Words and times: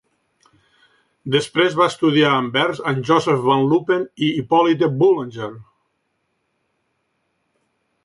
Després 1.35 1.75
va 1.81 1.87
estudiar 1.93 2.31
a 2.31 2.39
Anvers 2.45 2.81
amb 2.93 3.05
Joseph 3.11 3.45
Van 3.51 3.69
Luppen 3.75 4.09
i 4.29 4.33
Hippolyte 4.41 4.93
Boulenger. 5.03 5.55